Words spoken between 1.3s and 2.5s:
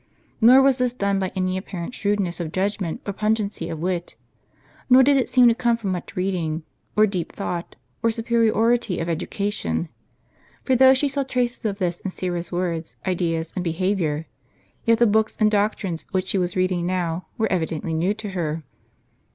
any apparent shrewdness